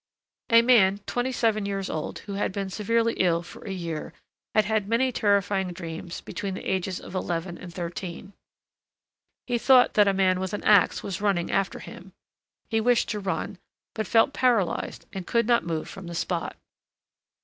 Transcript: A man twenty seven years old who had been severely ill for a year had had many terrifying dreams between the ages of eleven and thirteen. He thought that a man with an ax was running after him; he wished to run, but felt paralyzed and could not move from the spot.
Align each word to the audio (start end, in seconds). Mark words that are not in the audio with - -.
A 0.49 0.63
man 0.63 0.97
twenty 1.05 1.31
seven 1.31 1.67
years 1.67 1.87
old 1.87 2.17
who 2.25 2.33
had 2.33 2.51
been 2.51 2.71
severely 2.71 3.13
ill 3.17 3.43
for 3.43 3.61
a 3.61 3.69
year 3.71 4.13
had 4.55 4.65
had 4.65 4.87
many 4.89 5.11
terrifying 5.11 5.71
dreams 5.73 6.21
between 6.21 6.55
the 6.55 6.67
ages 6.67 6.99
of 6.99 7.13
eleven 7.13 7.55
and 7.55 7.71
thirteen. 7.71 8.33
He 9.45 9.59
thought 9.59 9.93
that 9.93 10.07
a 10.07 10.11
man 10.13 10.39
with 10.39 10.53
an 10.53 10.63
ax 10.63 11.03
was 11.03 11.21
running 11.21 11.51
after 11.51 11.77
him; 11.77 12.13
he 12.67 12.81
wished 12.81 13.09
to 13.09 13.19
run, 13.19 13.59
but 13.93 14.07
felt 14.07 14.33
paralyzed 14.33 15.05
and 15.13 15.27
could 15.27 15.45
not 15.45 15.67
move 15.67 15.87
from 15.87 16.07
the 16.07 16.15
spot. 16.15 16.57